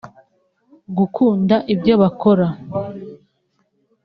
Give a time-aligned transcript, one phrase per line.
[0.97, 2.47] gukunda ibyo bakora